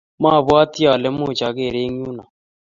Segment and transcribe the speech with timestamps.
[0.21, 2.23] mabwatii ale much ager eng yu no.